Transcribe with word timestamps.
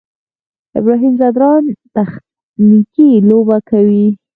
ابراهیم 0.79 1.13
ځدراڼ 1.19 1.63
تخنیکي 1.95 3.09
لوبه 3.27 3.57
کوي. 3.69 4.07